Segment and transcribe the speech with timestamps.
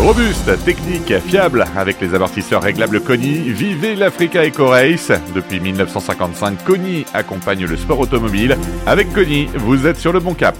[0.00, 5.12] Robuste, technique, fiable, avec les amortisseurs réglables Koni, vivez l'Africa Eco Race.
[5.34, 8.56] Depuis 1955, Koni accompagne le sport automobile.
[8.86, 10.56] Avec Koni, vous êtes sur le bon cap.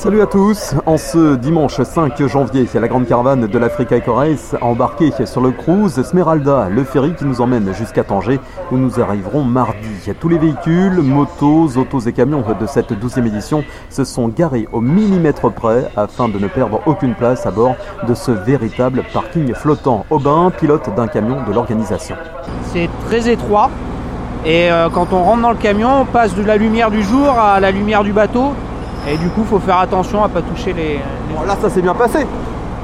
[0.00, 4.56] Salut à tous, en ce dimanche 5 janvier, la grande caravane de l'Africa Eco Race
[4.58, 8.40] a embarqué sur le cruise Smeralda, le ferry qui nous emmène jusqu'à Tanger
[8.72, 10.10] où nous arriverons mardi.
[10.18, 14.80] Tous les véhicules, motos, autos et camions de cette 12e édition se sont garés au
[14.80, 17.74] millimètre près afin de ne perdre aucune place à bord
[18.08, 20.06] de ce véritable parking flottant.
[20.08, 22.16] Aubin, pilote d'un camion de l'organisation.
[22.72, 23.68] C'est très étroit
[24.46, 27.38] et euh, quand on rentre dans le camion, on passe de la lumière du jour
[27.38, 28.54] à la lumière du bateau
[29.08, 30.98] et du coup, il faut faire attention à pas toucher les.
[31.46, 32.26] là, ça s'est bien passé.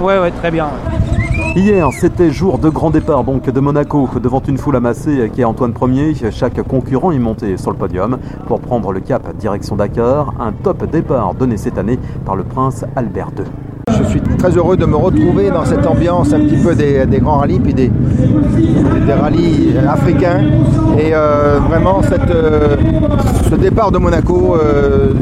[0.00, 0.68] Ouais, ouais, très bien.
[1.54, 5.44] Hier, c'était jour de grand départ donc de Monaco devant une foule amassée qui est
[5.44, 6.14] Antoine Ier.
[6.30, 10.34] Chaque concurrent est monté sur le podium pour prendre le cap direction Dakar.
[10.38, 13.44] Un top départ donné cette année par le prince Albert II.
[13.98, 17.38] Je suis très heureux de me retrouver dans cette ambiance un petit peu des, grands
[17.38, 20.40] rallyes, puis des, des rallyes africains.
[20.98, 22.76] Et euh, vraiment, cette, euh,
[23.48, 25.14] ce départ de Monaco, euh,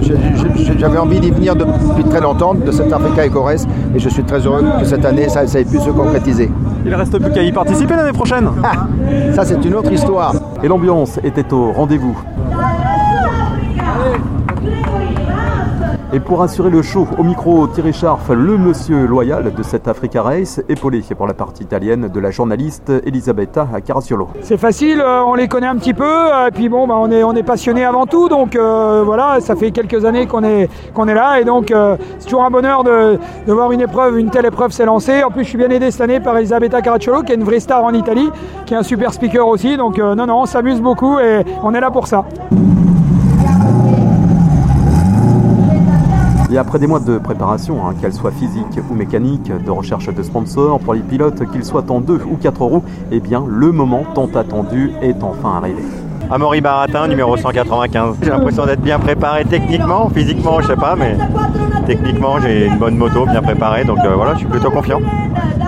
[0.85, 4.23] j'avais envie d'y venir depuis très longtemps, de cette Africa Eco Race, et je suis
[4.23, 6.51] très heureux que cette année, ça, ait pu se concrétiser.
[6.85, 8.51] Il ne reste plus qu'à y participer l'année prochaine.
[8.63, 8.87] Ah,
[9.35, 10.35] ça, c'est une autre histoire.
[10.63, 12.19] Et l'ambiance était au rendez-vous.
[16.15, 20.23] Et pour assurer le show, au micro, Thierry Scharf, le monsieur loyal de cette Africa
[20.23, 24.29] Race, épaulé pour la partie italienne de la journaliste Elisabetta Caracciolo.
[24.41, 27.25] C'est facile, euh, on les connaît un petit peu, et puis bon, bah, on est,
[27.25, 30.69] on passionné avant tout, donc euh, voilà, ça fait quelques années qu'on est,
[31.15, 34.71] là, et donc euh, c'est toujours un bonheur de, voir une épreuve, une telle épreuve
[34.71, 35.25] s'élancer.
[35.25, 37.59] En plus, je suis bien aidé cette année par Elisabetta Caracciolo, qui est une vraie
[37.59, 38.31] star en Italie,
[38.67, 41.81] qui est un super speaker aussi, donc non, non, on s'amuse beaucoup et on est
[41.81, 42.25] là pour ça.
[46.55, 50.23] Et après des mois de préparation, hein, qu'elle soit physique ou mécanique, de recherche de
[50.23, 54.29] sponsors, pour les pilotes, qu'ils soient en deux ou quatre roues, eh le moment tant
[54.37, 55.83] attendu est enfin arrivé.
[56.31, 58.17] Amaury Baratin, numéro 195.
[58.23, 61.17] J'ai l'impression d'être bien préparé techniquement, physiquement je sais pas, mais
[61.87, 65.01] techniquement j'ai une bonne moto bien préparée, donc euh, voilà, je suis plutôt confiant.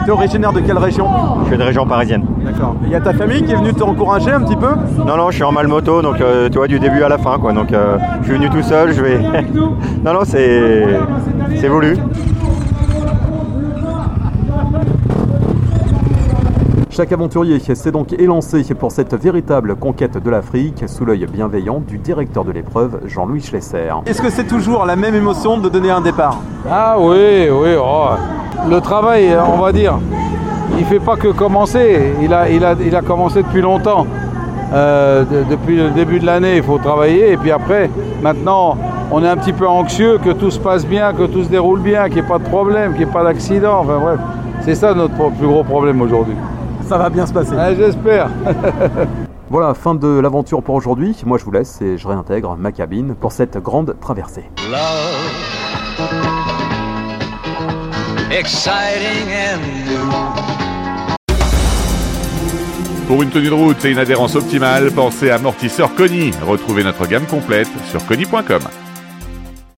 [0.04, 1.08] Tu es originaire de quelle région?
[1.42, 2.24] Je suis de région parisienne.
[2.44, 2.76] D'accord.
[2.84, 4.70] Il y a ta famille qui est venue t'encourager un petit peu?
[5.04, 7.18] Non, non, je suis en mal moto, donc euh, tu vois, du début à la
[7.18, 7.52] fin, quoi.
[7.52, 9.18] Donc euh, je suis venu tout seul, je vais.
[10.04, 10.86] non, non, c'est.
[11.56, 11.96] C'est voulu.
[16.96, 21.98] Chaque aventurier s'est donc élancé pour cette véritable conquête de l'Afrique sous l'œil bienveillant du
[21.98, 23.90] directeur de l'épreuve, Jean-Louis Schlesser.
[24.06, 26.38] Est-ce que c'est toujours la même émotion de donner un départ?
[26.70, 27.74] Ah oui, oui.
[27.78, 28.06] Oh.
[28.70, 29.98] Le travail, on va dire,
[30.78, 32.14] il fait pas que commencer.
[32.22, 34.06] Il a, il a, il a commencé depuis longtemps.
[34.72, 37.32] Euh, depuis le début de l'année, il faut travailler.
[37.32, 37.90] Et puis après,
[38.22, 38.78] maintenant,
[39.10, 41.80] on est un petit peu anxieux que tout se passe bien, que tout se déroule
[41.80, 43.80] bien, qu'il n'y ait pas de problème, qu'il n'y ait pas d'accident.
[43.80, 44.18] Enfin bref,
[44.62, 46.36] c'est ça notre plus gros problème aujourd'hui
[46.86, 47.54] ça va bien se passer.
[47.76, 48.28] J'espère.
[49.50, 51.16] voilà, fin de l'aventure pour aujourd'hui.
[51.26, 54.44] Moi, je vous laisse et je réintègre ma cabine pour cette grande traversée.
[63.06, 66.32] Pour une tenue de route et une adhérence optimale, pensez à amortisseur Conny.
[66.42, 68.62] Retrouvez notre gamme complète sur conny.com.